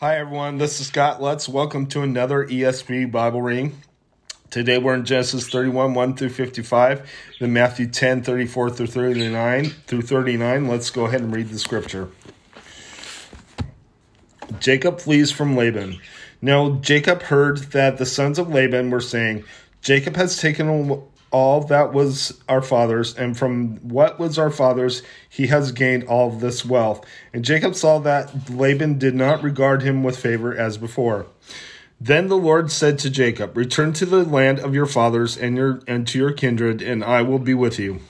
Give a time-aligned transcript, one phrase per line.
[0.00, 0.58] Hi, everyone.
[0.58, 1.48] This is Scott Lutz.
[1.48, 3.82] Welcome to another ESV Bible reading.
[4.48, 10.02] Today we're in Genesis 31, 1 through 55, then Matthew 10, 34 through 39 through
[10.02, 10.68] 39.
[10.68, 12.10] Let's go ahead and read the scripture.
[14.60, 15.98] Jacob flees from Laban.
[16.40, 19.42] Now Jacob heard that the sons of Laban were saying,
[19.82, 20.68] Jacob has taken
[21.30, 26.30] all that was our father's, and from what was our father's, he has gained all
[26.30, 27.04] this wealth.
[27.32, 31.26] And Jacob saw that Laban did not regard him with favor as before.
[32.00, 35.80] Then the Lord said to Jacob, Return to the land of your fathers and your
[35.86, 38.00] and to your kindred, and I will be with you.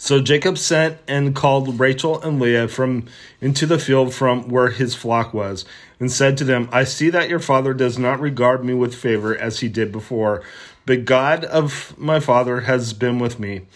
[0.00, 3.06] So Jacob sent and called Rachel and Leah from
[3.40, 5.64] into the field from where his flock was,
[5.98, 9.36] and said to them, I see that your father does not regard me with favor
[9.36, 10.42] as he did before,
[10.88, 13.66] but God of my father has been with me.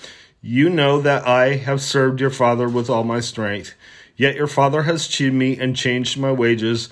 [0.40, 3.74] You know that I have served your father with all my strength.
[4.16, 6.88] Yet your father has cheated me and changed my wages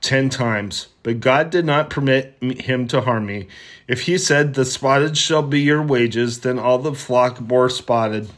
[0.00, 0.88] ten times.
[1.04, 3.46] But God did not permit him to harm me.
[3.86, 8.30] If he said, The spotted shall be your wages, then all the flock bore spotted.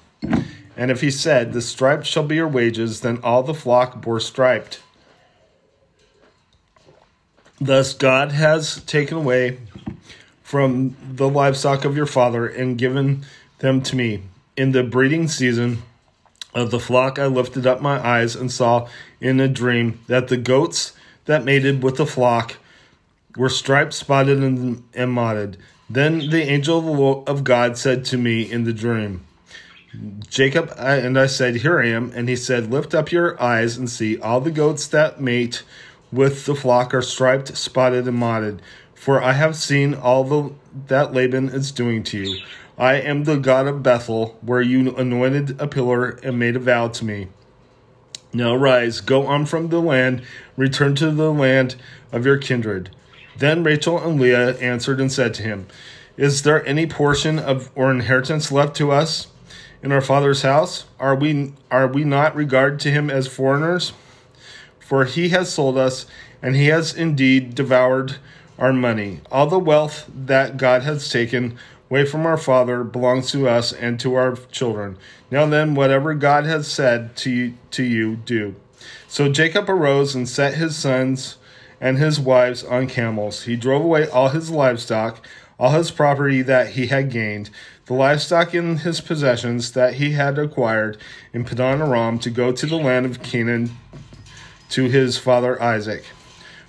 [0.77, 4.21] And if he said, The striped shall be your wages, then all the flock bore
[4.21, 4.83] striped.
[7.59, 9.61] Thus God has taken away
[10.47, 13.27] from the livestock of your father and given
[13.59, 14.23] them to me.
[14.57, 15.83] In the breeding season
[16.55, 18.87] of the flock, I lifted up my eyes and saw
[19.21, 20.93] in a dream that the goats
[21.25, 22.59] that mated with the flock
[23.37, 25.57] were striped, spotted, and, and.
[25.91, 29.27] Then the angel of God said to me in the dream,
[30.29, 32.13] Jacob, and I said, Here I am.
[32.15, 34.17] And he said, Lift up your eyes and see.
[34.21, 35.65] All the goats that mate
[36.13, 38.63] with the flock are striped, spotted, and mottled.
[39.07, 40.53] For I have seen all the,
[40.89, 42.41] that Laban is doing to you.
[42.77, 46.89] I am the God of Bethel, where you anointed a pillar and made a vow
[46.89, 47.29] to me.
[48.33, 50.23] Now rise, go on from the land,
[50.57, 51.77] return to the land
[52.11, 52.91] of your kindred.
[53.39, 55.69] Then Rachel and Leah answered and said to him,
[56.17, 59.29] Is there any portion of or inheritance left to us
[59.85, 60.87] in our father's house?
[60.99, 63.93] Are we are we not regarded to him as foreigners?
[64.81, 66.07] For he has sold us,
[66.43, 68.17] and he has indeed devoured
[68.59, 69.21] our money.
[69.31, 71.59] All the wealth that God has taken
[71.91, 74.97] away from our Father belongs to us and to our children.
[75.31, 78.55] Now then, whatever God has said to you, to you, do.
[79.09, 81.37] So Jacob arose and set his sons
[81.81, 83.45] and his wives on camels.
[83.45, 85.25] He drove away all his livestock,
[85.59, 87.51] all his property that he had gained,
[87.87, 90.99] the livestock in his possessions that he had acquired
[91.33, 93.77] in Padan Aram to go to the land of Canaan
[94.71, 96.05] to his father Isaac.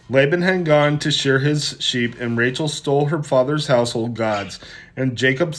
[0.10, 4.60] Laban had gone to shear his sheep, and Rachel stole her father's household gods.
[4.96, 5.56] And Jacob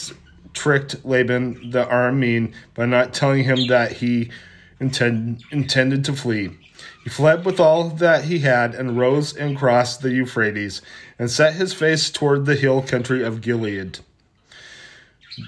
[0.54, 4.30] tricked Laban the Aramean by not telling him that he
[4.80, 6.50] intend, intended to flee.
[7.04, 10.80] He fled with all that he had and rose and crossed the Euphrates
[11.18, 13.98] and set his face toward the hill country of Gilead.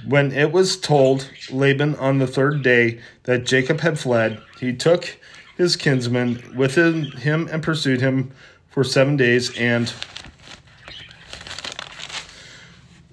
[0.07, 5.19] When it was told Laban on the third day that Jacob had fled, he took
[5.57, 8.31] his kinsman with him and pursued him
[8.71, 9.93] for seven days and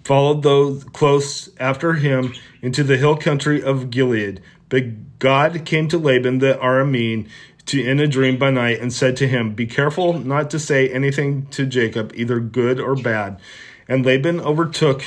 [0.03, 4.41] followed those close after him into the hill country of Gilead.
[4.69, 7.28] But God came to Laban the Aramean
[7.66, 10.90] to in a dream by night and said to him, Be careful not to say
[10.90, 13.40] anything to Jacob, either good or bad.
[13.88, 15.03] And Laban overtook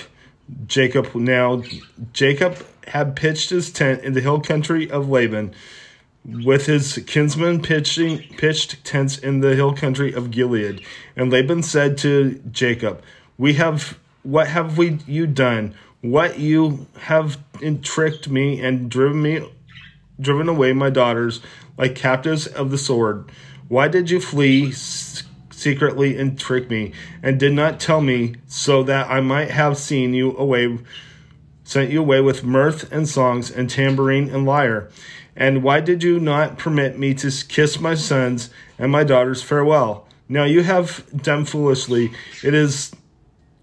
[0.66, 1.15] Jacob.
[1.15, 1.62] Now
[2.12, 5.55] Jacob had pitched his tent in the hill country of Laban
[6.25, 10.82] with his kinsmen pitching pitched tents in the hill country of Gilead.
[11.16, 13.03] And Laban said to Jacob,
[13.38, 15.75] We have what have we you done?
[16.03, 17.38] What you have
[17.82, 19.48] tricked me and driven me
[20.20, 21.41] driven away my daughters
[21.78, 23.30] like captives of the sword.
[23.69, 24.72] Why did you flee
[25.60, 26.92] secretly and trick me,
[27.22, 30.78] and did not tell me, so that I might have seen you away
[31.64, 34.91] sent you away with mirth and songs and tambourine and lyre?
[35.41, 40.07] And why did you not permit me to kiss my sons and my daughters farewell?
[40.28, 42.13] Now you have done foolishly.
[42.45, 42.92] It is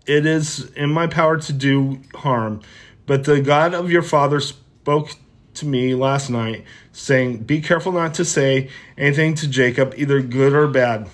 [0.08, 2.62] it is in my power to do harm.
[3.06, 5.12] But the God of your father spoke
[5.54, 6.64] to me last night,
[6.94, 11.08] saying, Be careful not to say anything to Jacob, either good or bad.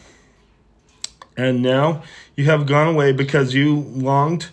[1.36, 2.04] And now
[2.36, 4.50] you have gone away because you longed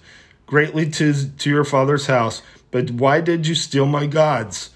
[0.46, 2.42] greatly to, to your father's house.
[2.70, 4.70] But why did you steal my gods?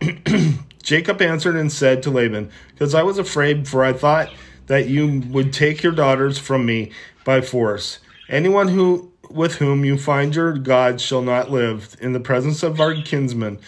[0.82, 4.30] Jacob answered and said to Laban, Because I was afraid, for I thought
[4.66, 6.92] that you would take your daughters from me
[7.24, 7.98] by force.
[8.28, 12.80] Anyone who with whom you find your God shall not live in the presence of
[12.80, 13.58] our kinsmen.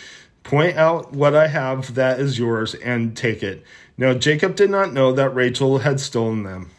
[0.43, 3.65] Point out what I have that is yours and take it.
[3.97, 6.71] Now Jacob did not know that Rachel had stolen them.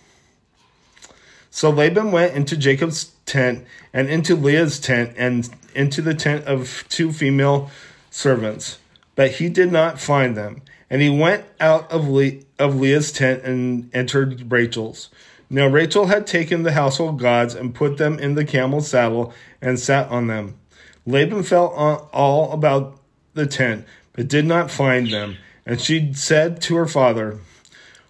[1.49, 6.83] So Laban went into Jacob's tent and into Leah's tent and into the tent of
[6.89, 7.69] two female
[8.09, 8.79] servants,
[9.15, 10.61] but he did not find them.
[10.89, 15.09] And he went out of, Le- of Leah's tent and entered Rachel's.
[15.49, 19.79] Now Rachel had taken the household gods and put them in the camel's saddle and
[19.79, 20.57] sat on them.
[21.05, 22.99] Laban felt all about
[23.33, 25.37] the tent, but did not find them.
[25.65, 27.39] And she said to her father,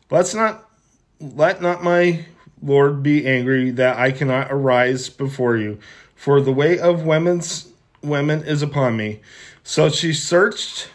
[0.10, 0.70] Let's not
[1.20, 2.26] let not my
[2.62, 5.80] Lord be angry that I cannot arise before you,
[6.16, 7.68] for the way of women's
[8.02, 9.22] women is upon me.
[9.64, 10.90] So she searched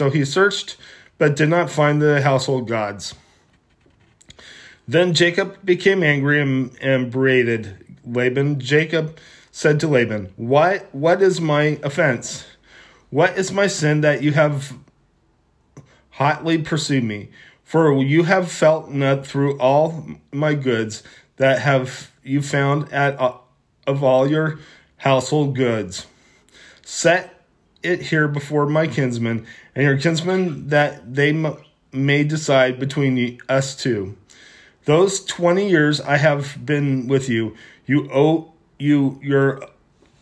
[0.00, 0.78] so he searched,
[1.18, 3.14] but did not find the household gods.
[4.88, 7.76] Then Jacob became angry and, and berated
[8.06, 8.60] Laban.
[8.60, 9.18] Jacob
[9.50, 12.46] said to Laban, What what is my offense?
[13.10, 14.72] What is my sin that you have
[16.12, 17.28] hotly pursued me?
[17.62, 21.02] For you have felt not through all my goods
[21.36, 23.20] that have you found at
[23.86, 24.60] of all your
[24.96, 26.06] household goods.
[26.86, 27.39] Set
[27.82, 31.56] it here before my kinsmen and your kinsmen that they m-
[31.92, 34.16] may decide between us two.
[34.84, 37.54] Those 20 years I have been with you,
[37.86, 39.62] you owe you your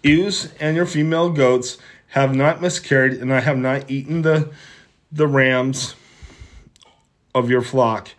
[0.02, 1.78] ewes and your female goats
[2.08, 4.50] have not miscarried, and I have not eaten the
[5.10, 5.94] the rams
[7.34, 8.10] of your flock,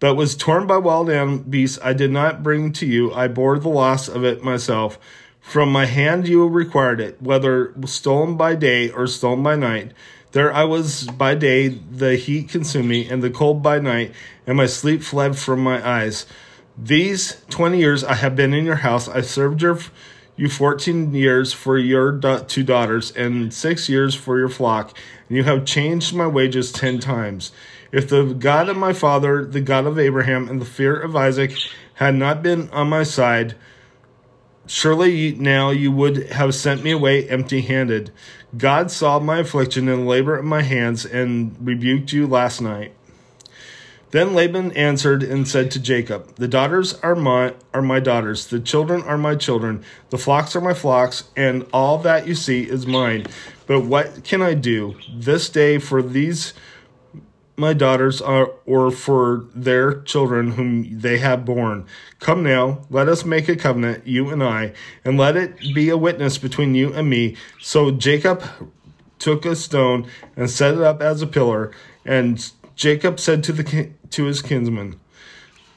[0.00, 1.78] but was torn by wild beasts.
[1.82, 3.12] I did not bring to you.
[3.12, 4.98] I bore the loss of it myself.
[5.42, 9.92] From my hand you required it, whether stolen by day or stolen by night.
[10.30, 14.14] There I was by day, the heat consumed me, and the cold by night,
[14.46, 16.24] and my sleep fled from my eyes.
[16.78, 19.08] These twenty years I have been in your house.
[19.08, 19.78] I served your,
[20.36, 24.96] you fourteen years for your two daughters, and six years for your flock,
[25.28, 27.52] and you have changed my wages ten times.
[27.90, 31.52] If the God of my father, the God of Abraham, and the fear of Isaac
[31.96, 33.54] had not been on my side,
[34.66, 38.10] surely now you would have sent me away empty handed.
[38.56, 42.92] God saw my affliction and labor of my hands and rebuked you last night.
[44.12, 48.60] Then Laban answered and said to Jacob, The daughters are my, are my daughters, the
[48.60, 52.86] children are my children, the flocks are my flocks, and all that you see is
[52.86, 53.24] mine.
[53.66, 56.52] But what can I do this day for these
[57.56, 61.86] my daughters are, or for their children whom they have born.
[62.18, 64.72] Come now, let us make a covenant, you and I,
[65.04, 67.36] and let it be a witness between you and me.
[67.60, 68.42] So Jacob
[69.18, 70.06] took a stone
[70.36, 71.70] and set it up as a pillar,
[72.04, 74.96] and Jacob said to the to his kinsmen,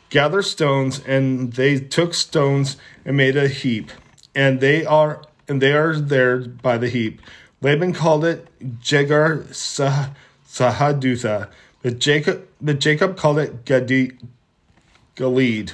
[0.09, 3.91] "Gather stones." And they took stones and made a heap,
[4.33, 7.21] and they are and they are there by the heap.
[7.61, 8.47] Laban called it
[8.81, 10.09] Jegar Sah,
[10.47, 11.49] Sahadutha
[11.85, 14.17] but Jacob, but Jacob called it Gadi,
[15.15, 15.73] Galeed.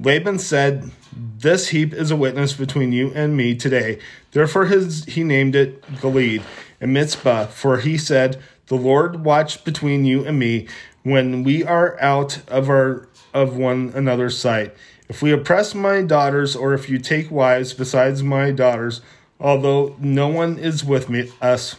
[0.00, 3.98] Laban said, This heap is a witness between you and me today.
[4.30, 6.44] Therefore his, he named it Galeed
[6.80, 10.68] and Mizpah, for he said, The Lord watch between you and me
[11.02, 14.72] when we are out of our of one another's sight.
[15.08, 19.00] If we oppress my daughters, or if you take wives besides my daughters,
[19.40, 21.74] although no one is with me us,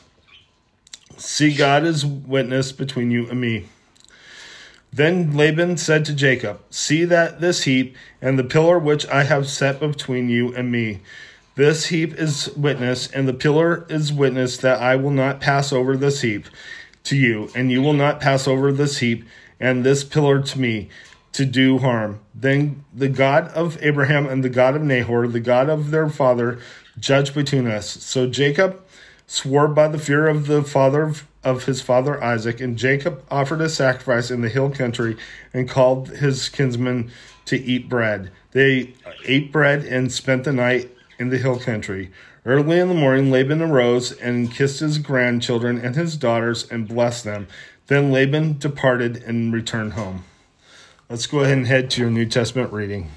[1.18, 3.66] See, God is witness between you and me.
[4.94, 9.48] Then Laban said to Jacob, See that this heap and the pillar which I have
[9.48, 11.02] set between you and me.
[11.56, 15.98] This heap is witness, and the pillar is witness that I will not pass over
[15.98, 16.46] this heap
[17.06, 19.26] to you, and you will not pass over this heap
[19.60, 20.90] and this pillar to me
[21.34, 22.20] to do harm.
[22.36, 26.60] Then the God of Abraham and the God of Nahor, the God of their father,
[27.00, 27.90] judge between us.
[27.90, 28.84] So Jacob
[29.28, 33.62] swore by the fear of the father of, of his father Isaac, and Jacob offered
[33.62, 35.18] a sacrifice in the hill country
[35.54, 37.12] and called his kinsmen
[37.46, 38.32] to eat bread.
[38.52, 42.12] They ate bread and spent the night in the hill country.
[42.46, 47.26] Early in the morning, Laban arose and kissed his grandchildren and his daughters and blessed
[47.26, 47.48] them.
[47.88, 50.24] Then Laban departed and returned home.
[51.10, 53.12] Let's go ahead and head to your New Testament reading.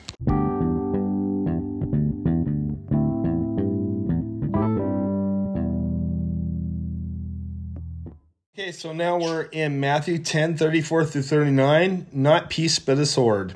[8.81, 12.07] So now we're in Matthew 10 34 through 39.
[12.15, 13.55] Not peace, but a sword.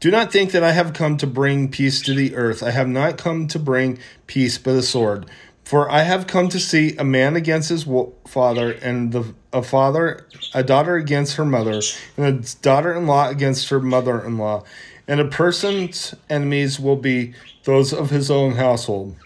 [0.00, 2.62] Do not think that I have come to bring peace to the earth.
[2.62, 5.26] I have not come to bring peace, but a sword.
[5.62, 7.86] For I have come to see a man against his
[8.26, 11.82] father, and the, a father, a daughter against her mother,
[12.16, 14.64] and a daughter-in-law against her mother-in-law,
[15.06, 19.16] and a person's enemies will be those of his own household.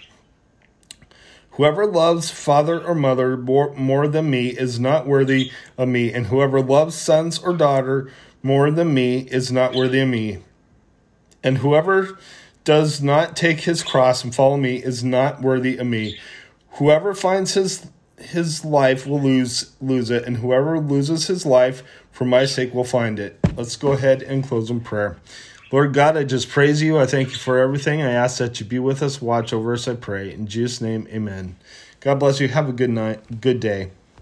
[1.61, 6.29] Whoever loves father or mother more, more than me is not worthy of me, and
[6.29, 8.11] whoever loves sons or daughter
[8.43, 10.39] more than me is not worthy of me.
[11.45, 12.19] And whoever
[12.65, 16.19] does not take his cross and follow me is not worthy of me.
[16.79, 22.25] Whoever finds his his life will lose lose it, and whoever loses his life for
[22.25, 23.39] my sake will find it.
[23.55, 25.19] Let's go ahead and close in prayer.
[25.73, 26.99] Lord God, I just praise you.
[26.99, 28.03] I thank you for everything.
[28.03, 30.33] I ask that you be with us, watch over us, I pray.
[30.33, 31.57] In Jesus' name, amen.
[32.01, 32.49] God bless you.
[32.49, 33.91] Have a good night, good day.